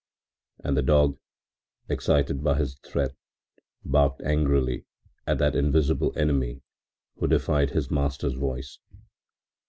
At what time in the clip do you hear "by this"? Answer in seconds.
2.43-2.73